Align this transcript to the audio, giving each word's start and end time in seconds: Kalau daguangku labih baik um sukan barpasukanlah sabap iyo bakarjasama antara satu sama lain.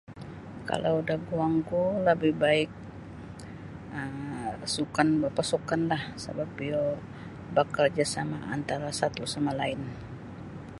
Kalau 0.69 0.95
daguangku 1.09 1.83
labih 2.05 2.33
baik 2.43 2.69
um 3.97 4.47
sukan 4.75 5.09
barpasukanlah 5.21 6.01
sabap 6.23 6.49
iyo 6.67 6.83
bakarjasama 7.55 8.37
antara 8.55 8.89
satu 8.99 9.23
sama 9.33 9.51
lain. 9.61 9.81